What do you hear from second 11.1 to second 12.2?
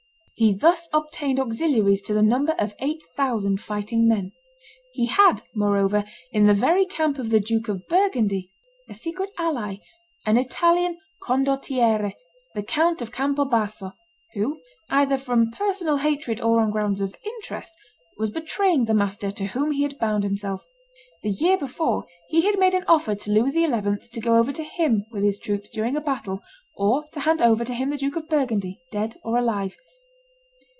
condottiere,